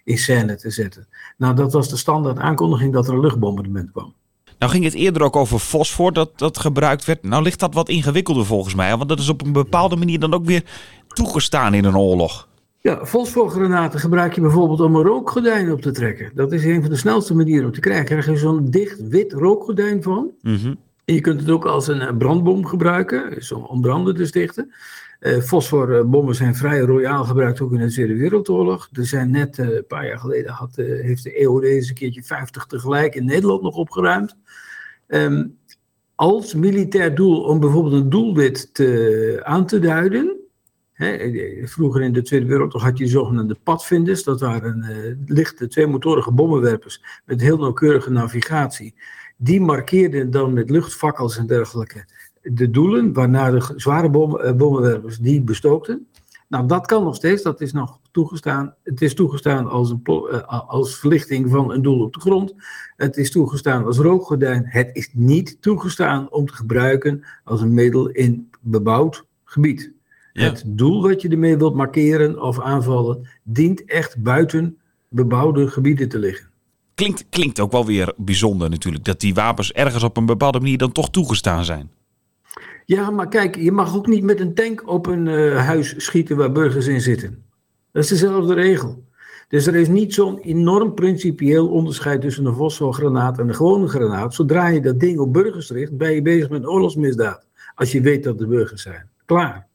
in 0.03 0.17
scène 0.17 0.55
te 0.55 0.69
zetten. 0.69 1.07
Nou, 1.37 1.55
dat 1.55 1.73
was 1.73 1.89
de 1.89 1.97
standaard 1.97 2.37
aankondiging 2.37 2.93
dat 2.93 3.07
er 3.07 3.13
een 3.13 3.19
luchtbombardement 3.19 3.91
kwam. 3.91 4.13
Nou 4.59 4.71
ging 4.71 4.83
het 4.83 4.93
eerder 4.93 5.21
ook 5.21 5.35
over 5.35 5.59
fosfor 5.59 6.13
dat, 6.13 6.39
dat 6.39 6.57
gebruikt 6.57 7.05
werd. 7.05 7.23
Nou 7.23 7.43
ligt 7.43 7.59
dat 7.59 7.73
wat 7.73 7.89
ingewikkelder 7.89 8.45
volgens 8.45 8.75
mij. 8.75 8.97
Want 8.97 9.09
dat 9.09 9.19
is 9.19 9.29
op 9.29 9.45
een 9.45 9.51
bepaalde 9.51 9.95
manier 9.95 10.19
dan 10.19 10.33
ook 10.33 10.45
weer 10.45 10.63
toegestaan 11.07 11.73
in 11.73 11.85
een 11.85 11.97
oorlog. 11.97 12.47
Ja, 12.79 13.05
fosforgranaten 13.05 13.99
gebruik 13.99 14.35
je 14.35 14.41
bijvoorbeeld 14.41 14.79
om 14.79 14.95
een 14.95 15.03
rookgordijn 15.03 15.71
op 15.71 15.81
te 15.81 15.91
trekken. 15.91 16.31
Dat 16.35 16.51
is 16.51 16.63
een 16.63 16.81
van 16.81 16.89
de 16.89 16.95
snelste 16.95 17.35
manieren 17.35 17.65
om 17.65 17.71
te 17.71 17.79
krijgen. 17.79 18.05
Krijg 18.05 18.25
je 18.25 18.37
zo'n 18.37 18.69
dicht 18.69 19.07
wit 19.07 19.33
rookgordijn 19.33 20.03
van. 20.03 20.31
Mhm. 20.41 20.73
Je 21.05 21.21
kunt 21.21 21.39
het 21.39 21.49
ook 21.49 21.65
als 21.65 21.87
een 21.87 22.01
eh, 22.01 22.17
brandbom 22.17 22.65
gebruiken, 22.65 23.37
om, 23.67 23.81
branden 23.81 24.15
te 24.15 24.25
stichten. 24.25 24.73
Eh, 25.19 25.37
Fosforbommen 25.37 26.35
zijn 26.35 26.55
vrij 26.55 26.79
royaal 26.79 27.23
gebruikt 27.23 27.61
ook 27.61 27.73
in 27.73 27.79
de 27.79 27.91
Tweede 27.91 28.15
Wereldoorlog. 28.15 28.89
Er 28.91 29.05
zijn 29.05 29.31
net 29.31 29.59
eh, 29.59 29.69
een 29.69 29.85
paar 29.87 30.07
jaar 30.07 30.19
geleden 30.19 30.51
had, 30.51 30.75
heeft 30.75 31.23
de 31.23 31.33
EOD 31.33 31.63
eens 31.63 31.89
een 31.89 31.95
keertje 31.95 32.23
50 32.23 32.65
tegelijk 32.65 33.15
in 33.15 33.25
Nederland 33.25 33.61
nog 33.61 33.75
opgeruimd. 33.75 34.37
Ehm, 35.07 35.47
als 36.15 36.53
militair 36.53 37.15
doel 37.15 37.41
om 37.41 37.59
bijvoorbeeld 37.59 37.93
een 37.93 38.09
doelwit 38.09 38.73
te, 38.73 39.39
aan 39.43 39.65
te 39.65 39.79
duiden. 39.79 40.37
Hè, 40.93 41.31
vroeger 41.63 42.01
in 42.01 42.13
de 42.13 42.21
Tweede 42.21 42.45
Wereldoorlog 42.45 42.83
had 42.83 42.97
je 42.97 43.07
zogenaamde 43.07 43.57
padvinders. 43.63 44.23
Dat 44.23 44.39
waren 44.39 44.85
lichte 45.25 45.67
tweemotorige 45.67 46.31
bommenwerpers 46.31 47.21
met 47.25 47.41
heel 47.41 47.57
nauwkeurige 47.57 48.09
navigatie. 48.09 48.95
Die 49.43 49.61
markeerden 49.61 50.31
dan 50.31 50.53
met 50.53 50.69
luchtfakkels 50.69 51.37
en 51.37 51.47
dergelijke 51.47 52.05
de 52.41 52.69
doelen, 52.69 53.13
waarna 53.13 53.51
de 53.51 53.73
zware 53.75 54.09
bom, 54.09 54.39
eh, 54.39 54.53
bommenwerpers 54.53 55.17
die 55.17 55.41
bestookten. 55.41 56.07
Nou, 56.47 56.67
dat 56.67 56.85
kan 56.85 57.03
nog 57.03 57.15
steeds, 57.15 57.43
dat 57.43 57.61
is 57.61 57.73
nog 57.73 57.99
toegestaan. 58.11 58.75
Het 58.83 59.01
is 59.01 59.13
toegestaan 59.13 59.69
als, 59.69 59.89
een 59.89 60.01
eh, 60.03 60.69
als 60.69 60.99
verlichting 60.99 61.49
van 61.49 61.71
een 61.71 61.81
doel 61.81 62.01
op 62.01 62.13
de 62.13 62.19
grond. 62.19 62.53
Het 62.95 63.17
is 63.17 63.31
toegestaan 63.31 63.85
als 63.85 63.97
rookgordijn. 63.97 64.63
Het 64.65 64.89
is 64.93 65.09
niet 65.13 65.61
toegestaan 65.61 66.31
om 66.31 66.45
te 66.45 66.53
gebruiken 66.53 67.23
als 67.43 67.61
een 67.61 67.73
middel 67.73 68.09
in 68.09 68.49
bebouwd 68.61 69.25
gebied. 69.43 69.91
Ja. 70.33 70.43
Het 70.43 70.63
doel 70.67 71.01
wat 71.01 71.21
je 71.21 71.29
ermee 71.29 71.57
wilt 71.57 71.75
markeren 71.75 72.41
of 72.41 72.59
aanvallen, 72.59 73.27
dient 73.43 73.85
echt 73.85 74.23
buiten 74.23 74.77
bebouwde 75.07 75.67
gebieden 75.67 76.09
te 76.09 76.19
liggen. 76.19 76.52
Klinkt, 76.95 77.25
klinkt 77.29 77.59
ook 77.59 77.71
wel 77.71 77.85
weer 77.85 78.13
bijzonder 78.17 78.69
natuurlijk. 78.69 79.05
Dat 79.05 79.19
die 79.19 79.33
wapens 79.33 79.71
ergens 79.71 80.03
op 80.03 80.17
een 80.17 80.25
bepaalde 80.25 80.59
manier 80.59 80.77
dan 80.77 80.91
toch 80.91 81.09
toegestaan 81.09 81.65
zijn. 81.65 81.91
Ja, 82.85 83.09
maar 83.09 83.27
kijk, 83.27 83.55
je 83.55 83.71
mag 83.71 83.95
ook 83.95 84.07
niet 84.07 84.23
met 84.23 84.39
een 84.39 84.53
tank 84.53 84.89
op 84.89 85.07
een 85.07 85.27
eh, 85.27 85.65
huis 85.65 85.93
schieten 85.97 86.37
waar 86.37 86.51
burgers 86.51 86.87
in 86.87 87.01
zitten. 87.01 87.43
Dat 87.91 88.03
is 88.03 88.09
dezelfde 88.09 88.53
regel. 88.53 89.03
Dus 89.47 89.67
er 89.67 89.75
is 89.75 89.87
niet 89.87 90.13
zo'n 90.13 90.39
enorm 90.39 90.93
principieel 90.93 91.67
onderscheid 91.67 92.21
tussen 92.21 92.45
een 92.45 92.55
fosforgranaat 92.55 93.39
en 93.39 93.47
een 93.47 93.55
gewone 93.55 93.87
granaat. 93.87 94.33
Zodra 94.33 94.67
je 94.67 94.81
dat 94.81 94.99
ding 94.99 95.19
op 95.19 95.33
burgers 95.33 95.69
richt, 95.69 95.97
ben 95.97 96.11
je 96.11 96.21
bezig 96.21 96.49
met 96.49 96.65
oorlogsmisdaad. 96.65 97.47
Als 97.75 97.91
je 97.91 98.01
weet 98.01 98.23
dat 98.23 98.37
de 98.37 98.47
burgers 98.47 98.81
zijn. 98.81 99.09
Klaar. 99.25 99.67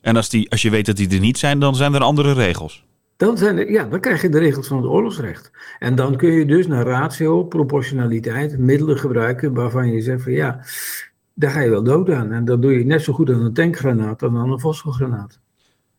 En 0.00 0.16
als, 0.16 0.28
die, 0.28 0.50
als 0.50 0.62
je 0.62 0.70
weet 0.70 0.86
dat 0.86 0.96
die 0.96 1.10
er 1.10 1.20
niet 1.20 1.38
zijn, 1.38 1.58
dan 1.58 1.74
zijn 1.74 1.94
er 1.94 2.00
andere 2.00 2.32
regels. 2.32 2.84
Dan, 3.22 3.38
zijn 3.38 3.58
er, 3.58 3.70
ja, 3.70 3.84
dan 3.84 4.00
krijg 4.00 4.22
je 4.22 4.28
de 4.28 4.38
regels 4.38 4.66
van 4.66 4.76
het 4.76 4.86
oorlogsrecht. 4.86 5.50
En 5.78 5.94
dan 5.94 6.16
kun 6.16 6.32
je 6.32 6.46
dus 6.46 6.66
naar 6.66 6.86
ratio, 6.86 7.44
proportionaliteit, 7.44 8.58
middelen 8.58 8.98
gebruiken 8.98 9.54
waarvan 9.54 9.92
je 9.92 10.00
zegt 10.00 10.22
van 10.22 10.32
ja, 10.32 10.64
daar 11.34 11.50
ga 11.50 11.60
je 11.60 11.70
wel 11.70 11.82
dood 11.82 12.10
aan. 12.10 12.32
En 12.32 12.44
dat 12.44 12.62
doe 12.62 12.78
je 12.78 12.84
net 12.84 13.02
zo 13.02 13.12
goed 13.12 13.30
aan 13.30 13.40
een 13.44 13.52
tankgranaat 13.52 14.20
dan 14.20 14.36
aan 14.36 14.50
een 14.50 14.60
fosforgranaat. 14.60 15.40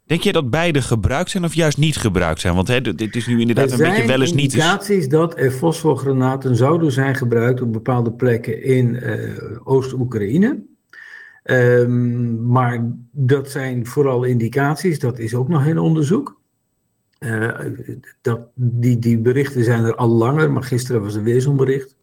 Denk 0.06 0.22
je 0.22 0.32
dat 0.32 0.50
beide 0.50 0.82
gebruikt 0.82 1.30
zijn 1.30 1.44
of 1.44 1.54
juist 1.54 1.78
niet 1.78 1.98
gebruikt 1.98 2.40
zijn? 2.40 2.56
Want 2.56 2.68
hè, 2.68 2.82
dit 2.82 3.16
is 3.16 3.28
nu 3.28 3.40
inderdaad 3.40 3.66
Er 3.66 3.72
een 3.72 3.78
beetje 3.78 3.96
zijn 3.96 4.08
wel 4.08 4.22
eens 4.22 4.34
niet. 4.34 4.54
is. 4.54 4.60
indicaties 4.60 5.10
dat 5.10 5.38
er 5.38 5.52
fosforgranaten 5.52 6.56
zouden 6.56 6.92
zijn 6.92 7.16
gebruikt 7.16 7.62
op 7.62 7.74
bepaalde 7.74 8.12
plekken 8.12 8.64
in 8.64 8.96
eh, 8.96 9.32
Oost-Oekraïne. 9.64 10.64
Ehm, 11.44 12.48
maar 12.48 12.92
dat 13.12 13.50
zijn 13.50 13.86
vooral 13.86 14.24
indicaties, 14.24 15.00
dat 15.00 15.20
is 15.20 15.36
ook 15.36 15.48
nog 15.48 15.66
in 15.66 15.78
onderzoek. 15.80 16.42
Dat, 18.22 18.40
die, 18.56 19.00
die 19.00 19.20
berichten 19.20 19.64
zijn 19.64 19.84
er 19.84 19.96
al 19.96 20.10
langer, 20.10 20.52
maar 20.52 20.64
gisteren 20.64 21.02
was 21.02 21.16
er 21.16 21.24
weer 21.24 21.42
zo'n 21.42 21.56
bericht. 21.56 21.96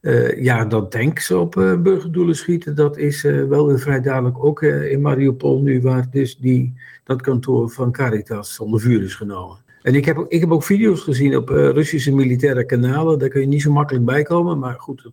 Uh, 0.00 0.42
ja, 0.42 0.64
dat 0.64 0.90
tanks 0.90 1.30
op 1.30 1.56
uh, 1.56 1.80
burgerdoelen 1.80 2.36
schieten, 2.36 2.74
dat 2.74 2.96
is 2.96 3.22
wel 3.22 3.66
weer 3.66 3.78
vrij 3.78 4.00
duidelijk 4.00 4.44
ook 4.44 4.62
in 4.62 5.00
Mariupol 5.00 5.62
nu, 5.62 5.80
waar 5.80 6.10
dus 6.10 6.36
die, 6.36 6.74
dat 7.04 7.22
kantoor 7.22 7.70
van 7.70 7.92
Caritas 7.92 8.60
onder 8.60 8.80
vuur 8.80 9.02
is 9.02 9.14
genomen. 9.14 9.61
En 9.82 9.94
ik 9.94 10.04
heb, 10.04 10.18
ook, 10.18 10.32
ik 10.32 10.40
heb 10.40 10.50
ook 10.50 10.64
video's 10.64 11.00
gezien 11.00 11.36
op 11.36 11.48
Russische 11.48 12.14
militaire 12.14 12.66
kanalen, 12.66 13.18
daar 13.18 13.28
kun 13.28 13.40
je 13.40 13.46
niet 13.46 13.62
zo 13.62 13.72
makkelijk 13.72 14.04
bij 14.04 14.22
komen, 14.22 14.58
maar 14.58 14.74
goed, 14.78 15.02
dat 15.02 15.12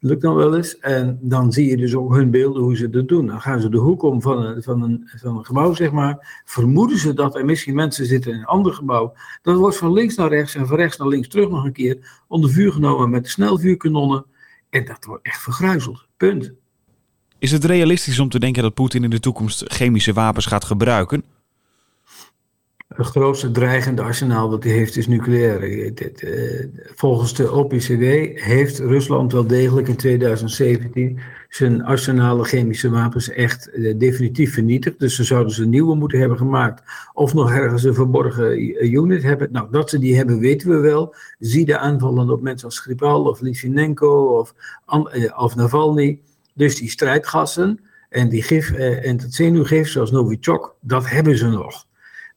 lukt 0.00 0.22
dan 0.22 0.34
wel 0.34 0.56
eens. 0.56 0.78
En 0.78 1.18
dan 1.20 1.52
zie 1.52 1.70
je 1.70 1.76
dus 1.76 1.94
ook 1.94 2.14
hun 2.14 2.30
beelden 2.30 2.62
hoe 2.62 2.76
ze 2.76 2.90
dat 2.90 3.08
doen. 3.08 3.26
Dan 3.26 3.40
gaan 3.40 3.60
ze 3.60 3.68
de 3.68 3.78
hoek 3.78 4.02
om 4.02 4.22
van 4.22 4.44
een, 4.44 4.62
van 4.62 4.82
een, 4.82 5.10
van 5.16 5.36
een 5.36 5.44
gebouw, 5.44 5.74
zeg 5.74 5.92
maar. 5.92 6.42
Vermoeden 6.44 6.98
ze 6.98 7.12
dat 7.12 7.34
er 7.34 7.44
misschien 7.44 7.74
mensen 7.74 8.06
zitten 8.06 8.32
in 8.32 8.38
een 8.38 8.44
ander 8.44 8.72
gebouw. 8.72 9.12
Dan 9.42 9.56
wordt 9.56 9.76
van 9.76 9.92
links 9.92 10.14
naar 10.14 10.28
rechts 10.28 10.54
en 10.54 10.66
van 10.66 10.76
rechts 10.76 10.96
naar 10.96 11.08
links 11.08 11.28
terug 11.28 11.50
nog 11.50 11.64
een 11.64 11.72
keer 11.72 12.22
onder 12.28 12.50
vuur 12.50 12.72
genomen 12.72 13.10
met 13.10 13.28
snelvuurkanonnen. 13.28 14.24
En 14.70 14.84
dat 14.84 15.04
wordt 15.04 15.26
echt 15.26 15.42
vergruizeld. 15.42 16.06
Punt. 16.16 16.52
Is 17.38 17.50
het 17.50 17.64
realistisch 17.64 18.18
om 18.18 18.28
te 18.28 18.38
denken 18.38 18.62
dat 18.62 18.74
Poetin 18.74 19.04
in 19.04 19.10
de 19.10 19.20
toekomst 19.20 19.62
chemische 19.66 20.12
wapens 20.12 20.46
gaat 20.46 20.64
gebruiken? 20.64 21.24
Het 22.94 23.06
grootste 23.06 23.50
dreigende 23.50 24.02
arsenaal 24.02 24.50
wat 24.50 24.64
hij 24.64 24.72
heeft 24.72 24.96
is 24.96 25.06
nucleair. 25.06 25.62
Eh, 25.62 26.66
volgens 26.94 27.34
de 27.34 27.52
OPCW 27.52 28.02
heeft 28.34 28.78
Rusland 28.78 29.32
wel 29.32 29.46
degelijk 29.46 29.88
in 29.88 29.96
2017 29.96 31.18
zijn 31.48 31.84
arsenalen 31.84 32.44
chemische 32.44 32.90
wapens 32.90 33.28
echt 33.28 33.70
eh, 33.70 33.98
definitief 33.98 34.52
vernietigd. 34.52 34.98
Dus 34.98 35.14
ze 35.14 35.24
zouden 35.24 35.52
ze 35.52 35.66
nieuwe 35.66 35.94
moeten 35.94 36.18
hebben 36.18 36.38
gemaakt. 36.38 36.82
Of 37.12 37.34
nog 37.34 37.52
ergens 37.52 37.84
een 37.84 37.94
verborgen 37.94 38.58
unit 38.94 39.22
hebben. 39.22 39.52
Nou, 39.52 39.68
dat 39.70 39.90
ze 39.90 39.98
die 39.98 40.16
hebben 40.16 40.38
weten 40.38 40.70
we 40.70 40.76
wel. 40.76 41.14
Zie 41.38 41.64
de 41.64 41.78
aanvallen 41.78 42.30
op 42.30 42.42
mensen 42.42 42.66
als 42.66 42.76
Skripal 42.76 43.24
of 43.24 43.40
Lysinenko 43.40 44.38
of, 44.38 44.54
eh, 44.86 45.42
of 45.42 45.56
Navalny. 45.56 46.20
Dus 46.54 46.76
die 46.76 46.90
strijdgassen 46.90 47.80
en 48.08 48.28
die 48.28 48.42
gif 48.42 48.72
en 48.72 49.18
het 49.18 49.34
zenuwgif 49.34 49.88
zoals 49.88 50.10
Novichok, 50.10 50.76
dat 50.80 51.08
hebben 51.08 51.38
ze 51.38 51.48
nog. 51.48 51.88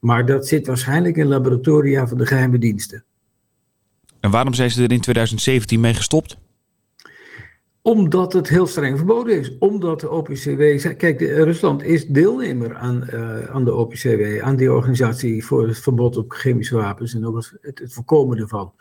Maar 0.03 0.25
dat 0.25 0.47
zit 0.47 0.67
waarschijnlijk 0.67 1.17
in 1.17 1.27
laboratoria 1.27 2.07
van 2.07 2.17
de 2.17 2.25
geheime 2.25 2.57
diensten. 2.57 3.03
En 4.19 4.31
waarom 4.31 4.53
zijn 4.53 4.71
ze 4.71 4.83
er 4.83 4.91
in 4.91 5.01
2017 5.01 5.79
mee 5.79 5.93
gestopt? 5.93 6.37
Omdat 7.81 8.33
het 8.33 8.49
heel 8.49 8.67
streng 8.67 8.97
verboden 8.97 9.39
is. 9.39 9.57
Omdat 9.57 9.99
de 9.99 10.09
OPCW. 10.09 10.95
Kijk, 10.97 11.19
Rusland 11.19 11.83
is 11.83 12.07
deelnemer 12.07 12.75
aan, 12.75 13.07
uh, 13.13 13.45
aan 13.45 13.65
de 13.65 13.73
OPCW, 13.73 14.41
aan 14.41 14.55
die 14.55 14.71
organisatie 14.71 15.45
voor 15.45 15.67
het 15.67 15.79
verbod 15.79 16.17
op 16.17 16.31
chemische 16.31 16.75
wapens 16.75 17.13
en 17.13 17.25
ook 17.25 17.49
het, 17.61 17.79
het 17.79 17.93
voorkomen 17.93 18.37
ervan. 18.37 18.73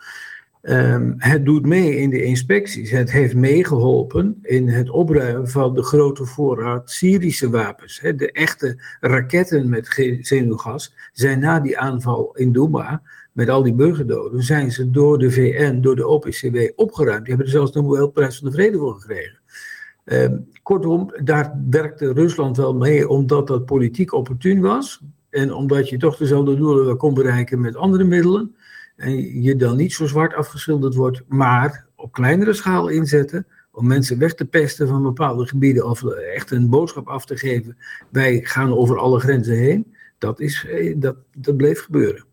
Um, 0.69 1.15
het 1.17 1.45
doet 1.45 1.65
mee 1.65 1.97
in 1.97 2.09
de 2.09 2.23
inspecties. 2.23 2.91
Het 2.91 3.11
heeft 3.11 3.35
meegeholpen 3.35 4.39
in 4.41 4.67
het 4.67 4.89
opruimen 4.89 5.49
van 5.49 5.73
de 5.73 5.83
grote 5.83 6.25
voorraad 6.25 6.91
Syrische 6.91 7.49
wapens. 7.49 7.99
de 7.99 8.31
echte 8.31 8.81
raketten 8.99 9.69
met 9.69 10.17
zenuwgas 10.21 10.93
zijn 11.13 11.39
na 11.39 11.59
die 11.59 11.77
aanval 11.77 12.35
in 12.35 12.51
Douma, 12.51 13.01
met 13.31 13.49
al 13.49 13.63
die 13.63 13.73
burgerdoden, 13.73 14.43
zijn 14.43 14.71
ze 14.71 14.89
door 14.89 15.19
de 15.19 15.31
VN, 15.31 15.81
door 15.81 15.95
de 15.95 16.07
OPCW 16.07 16.57
opgeruimd. 16.75 17.25
Die 17.25 17.33
hebben 17.33 17.45
er 17.45 17.51
zelfs 17.51 17.71
de 17.71 17.81
Nobelprijs 17.81 18.37
van 18.37 18.49
de 18.49 18.53
Vrede 18.53 18.77
voor 18.77 18.95
gekregen. 18.99 19.39
Um, 20.05 20.47
kortom, 20.61 21.13
daar 21.23 21.59
werkte 21.69 22.13
Rusland 22.13 22.57
wel 22.57 22.75
mee 22.75 23.09
omdat 23.09 23.47
dat 23.47 23.65
politiek 23.65 24.13
opportun 24.13 24.61
was. 24.61 25.01
En 25.29 25.53
omdat 25.53 25.89
je 25.89 25.97
toch 25.97 26.17
dezelfde 26.17 26.55
doelen 26.55 26.97
kon 26.97 27.13
bereiken 27.13 27.61
met 27.61 27.75
andere 27.75 28.03
middelen 28.03 28.55
en 29.03 29.41
je 29.41 29.55
dan 29.55 29.75
niet 29.75 29.93
zo 29.93 30.07
zwart 30.07 30.33
afgeschilderd 30.33 30.95
wordt, 30.95 31.21
maar 31.27 31.85
op 31.95 32.11
kleinere 32.11 32.53
schaal 32.53 32.87
inzetten 32.87 33.45
om 33.71 33.87
mensen 33.87 34.17
weg 34.17 34.33
te 34.33 34.45
pesten 34.45 34.87
van 34.87 35.03
bepaalde 35.03 35.47
gebieden 35.47 35.89
of 35.89 36.03
echt 36.35 36.51
een 36.51 36.69
boodschap 36.69 37.07
af 37.07 37.25
te 37.25 37.37
geven, 37.37 37.77
wij 38.09 38.39
gaan 38.43 38.73
over 38.73 38.97
alle 38.97 39.19
grenzen 39.19 39.57
heen, 39.57 39.93
dat, 40.17 40.39
is, 40.39 40.65
eh, 40.69 40.93
dat, 40.97 41.15
dat 41.37 41.57
bleef 41.57 41.83
gebeuren. 41.83 42.25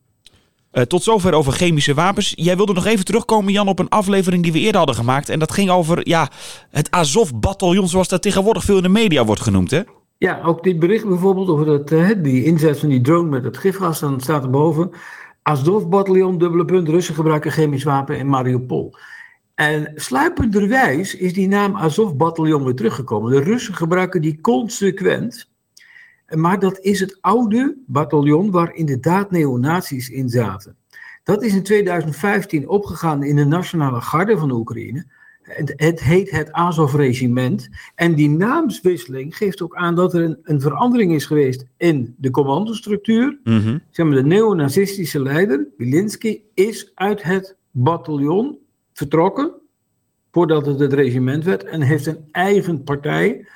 Uh, 0.73 0.83
tot 0.83 1.03
zover 1.03 1.35
over 1.35 1.53
chemische 1.53 1.95
wapens. 1.95 2.33
Jij 2.37 2.57
wilde 2.57 2.73
nog 2.73 2.87
even 2.87 3.05
terugkomen, 3.05 3.53
Jan, 3.53 3.69
op 3.69 3.79
een 3.79 3.89
aflevering 3.89 4.43
die 4.43 4.53
we 4.53 4.59
eerder 4.59 4.77
hadden 4.77 4.97
gemaakt. 4.97 5.29
En 5.29 5.39
dat 5.39 5.53
ging 5.53 5.71
over 5.71 6.09
ja, 6.09 6.29
het 6.71 6.91
Azov-bataljon, 6.91 7.89
zoals 7.89 8.09
dat 8.09 8.23
tegenwoordig 8.23 8.65
veel 8.65 8.77
in 8.77 8.83
de 8.83 8.89
media 8.89 9.25
wordt 9.25 9.41
genoemd, 9.41 9.71
hè? 9.71 9.81
Ja, 10.19 10.41
ook 10.45 10.63
dit 10.63 10.79
bericht 10.79 11.07
bijvoorbeeld 11.07 11.49
over 11.49 11.65
dat, 11.67 11.91
uh, 11.91 12.11
die 12.19 12.45
inzet 12.45 12.79
van 12.79 12.89
die 12.89 13.01
drone 13.01 13.29
met 13.29 13.45
het 13.45 13.57
gifgas, 13.57 14.01
dan 14.01 14.21
staat 14.21 14.43
er 14.43 14.51
boven. 14.51 14.91
Azov-bataljon, 15.51 16.39
dubbele 16.39 16.65
punt, 16.65 16.89
Russen 16.89 17.15
gebruiken 17.15 17.51
chemisch 17.51 17.85
wapen 17.85 18.19
in 18.19 18.29
Mariupol. 18.29 18.95
En 19.55 19.93
sluipenderwijs 19.95 21.15
is 21.15 21.33
die 21.33 21.49
naam 21.49 21.77
Azov-bataljon 21.77 22.65
weer 22.65 22.75
teruggekomen. 22.75 23.31
De 23.31 23.43
Russen 23.43 23.75
gebruiken 23.75 24.23
die 24.23 24.41
consequent. 24.41 25.51
Maar 26.35 26.59
dat 26.59 26.79
is 26.79 27.01
het 27.01 27.19
oude 27.21 27.77
bataljon 27.87 28.51
waar 28.51 28.75
inderdaad 28.75 29.31
neonazies 29.31 30.11
in 30.11 30.29
zaten. 30.29 30.77
Dat 31.25 31.43
is 31.43 31.55
in 31.55 31.63
2015 31.63 32.69
opgegaan 32.69 33.23
in 33.23 33.37
de 33.37 33.45
Nationale 33.45 34.01
Garde 34.01 34.39
van 34.39 34.49
de 34.49 34.55
Oekraïne. 34.55 35.07
Het, 35.77 36.01
heet 36.01 36.31
het 36.31 36.53
Azov-regiment. 36.53 37.69
En 37.95 38.15
die 38.15 38.29
naamswisseling 38.29 39.37
geeft 39.37 39.63
ook 39.63 39.77
aan 39.77 39.95
dat 39.95 40.15
er 40.15 40.23
een, 40.23 40.39
een 40.43 40.61
verandering 40.61 41.15
is 41.15 41.27
geweest 41.27 41.67
in 41.77 42.15
de 42.19 42.31
commandostructuur. 42.31 43.39
Mm 43.45 43.81
zeg 43.91 44.07
maar, 44.07 44.15
de 44.15 44.25
neonazistische 44.25 45.23
leider, 45.23 45.67
Wilinski, 45.77 46.43
is 46.55 46.93
uit 46.95 47.23
het 47.23 47.57
bataljon 47.71 48.59
vertrokken. 48.93 49.53
Voordat 50.33 50.67
het 50.67 50.79
het 50.79 50.93
regiment 50.93 51.45
werd. 51.45 51.65
En 51.65 51.81
heeft 51.81 52.07
een 52.07 52.25
eigen 52.31 52.83
partij, 52.83 53.47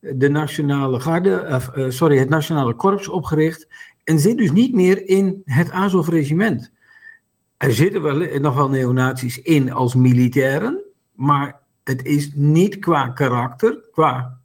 de 0.00 0.28
Nationale 0.28 1.00
Garde, 1.00 1.62
uh, 1.76 1.90
sorry, 1.90 2.18
het 2.18 2.28
Nationale 2.28 2.74
Korps 2.74 3.08
opgericht. 3.08 3.68
En 4.04 4.18
zit 4.18 4.38
dus 4.38 4.52
niet 4.52 4.74
meer 4.74 5.08
in 5.08 5.42
het 5.44 5.70
Azov-regiment. 5.70 6.72
Er 7.56 7.72
zitten 7.72 8.02
wel, 8.02 8.40
nog 8.40 8.54
wel 8.54 8.68
neonazies 8.68 9.42
in 9.42 9.72
als 9.72 9.94
militairen. 9.94 10.84
Maar 11.14 11.60
het 11.84 12.04
is 12.04 12.30
niet 12.34 12.78
qua 12.78 13.08
karakter, 13.08 13.78
qua 13.92 14.38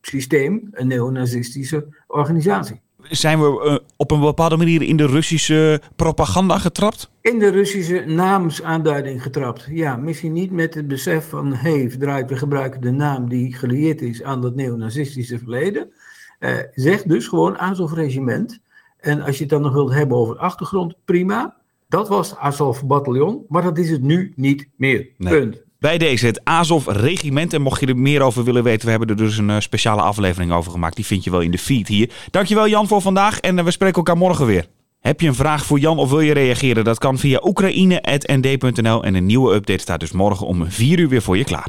systeem, 0.00 0.68
een 0.72 0.86
neonazistische 0.86 1.86
organisatie. 2.06 2.80
Zijn 3.02 3.40
we 3.40 3.64
uh, 3.64 3.88
op 3.96 4.10
een 4.10 4.20
bepaalde 4.20 4.56
manier 4.56 4.82
in 4.82 4.96
de 4.96 5.06
Russische 5.06 5.80
propaganda 5.96 6.58
getrapt? 6.58 7.10
In 7.20 7.38
de 7.38 7.48
Russische 7.48 8.04
naamsaanduiding 8.06 9.22
getrapt. 9.22 9.66
Ja, 9.70 9.96
misschien 9.96 10.32
niet 10.32 10.50
met 10.50 10.74
het 10.74 10.88
besef 10.88 11.28
van, 11.28 11.52
hey, 11.52 11.90
we 12.26 12.36
gebruiken 12.36 12.80
de 12.80 12.90
naam 12.90 13.28
die 13.28 13.54
gelieerd 13.54 14.02
is 14.02 14.22
aan 14.22 14.40
dat 14.40 14.54
neonazistische 14.54 15.38
verleden. 15.38 15.92
Uh, 16.40 16.50
zeg 16.74 17.02
dus 17.02 17.28
gewoon 17.28 17.58
Azov-regiment. 17.58 18.60
En 18.96 19.22
als 19.22 19.36
je 19.36 19.42
het 19.42 19.50
dan 19.50 19.62
nog 19.62 19.72
wilt 19.72 19.92
hebben 19.92 20.16
over 20.16 20.36
achtergrond, 20.36 20.94
prima. 21.04 21.56
Dat 21.88 22.08
was 22.08 22.36
Azov-bataljon, 22.36 23.44
maar 23.48 23.62
dat 23.62 23.78
is 23.78 23.90
het 23.90 24.02
nu 24.02 24.32
niet 24.36 24.68
meer. 24.76 25.08
Punt 25.18 25.64
bij 25.86 25.98
deze 25.98 26.26
het 26.26 26.40
Azov-regiment. 26.44 27.52
En 27.52 27.62
mocht 27.62 27.80
je 27.80 27.86
er 27.86 27.96
meer 27.96 28.22
over 28.22 28.44
willen 28.44 28.62
weten, 28.62 28.84
we 28.84 28.90
hebben 28.90 29.08
er 29.08 29.16
dus 29.16 29.38
een 29.38 29.48
uh, 29.48 29.56
speciale 29.58 30.02
aflevering 30.02 30.52
over 30.52 30.70
gemaakt. 30.70 30.96
Die 30.96 31.06
vind 31.06 31.24
je 31.24 31.30
wel 31.30 31.40
in 31.40 31.50
de 31.50 31.58
feed 31.58 31.88
hier. 31.88 32.10
Dankjewel 32.30 32.68
Jan 32.68 32.88
voor 32.88 33.00
vandaag 33.00 33.40
en 33.40 33.58
uh, 33.58 33.64
we 33.64 33.70
spreken 33.70 33.96
elkaar 33.96 34.16
morgen 34.16 34.46
weer. 34.46 34.66
Heb 35.00 35.20
je 35.20 35.28
een 35.28 35.34
vraag 35.34 35.66
voor 35.66 35.78
Jan 35.78 35.98
of 35.98 36.10
wil 36.10 36.20
je 36.20 36.32
reageren? 36.32 36.84
Dat 36.84 36.98
kan 36.98 37.18
via 37.18 37.40
oekraïne.nd.nl 37.44 39.04
en 39.04 39.14
een 39.14 39.26
nieuwe 39.26 39.54
update 39.54 39.80
staat 39.80 40.00
dus 40.00 40.12
morgen 40.12 40.46
om 40.46 40.70
4 40.70 40.98
uur 40.98 41.08
weer 41.08 41.22
voor 41.22 41.36
je 41.36 41.44
klaar. 41.44 41.68